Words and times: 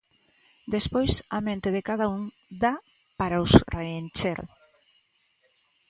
Despois 0.75 1.13
a 1.37 1.39
mente 1.47 1.69
de 1.75 1.81
cada 1.89 2.05
un 2.17 2.21
dá 2.63 2.73
para 3.19 3.41
os 3.45 3.51
reencher. 3.75 4.39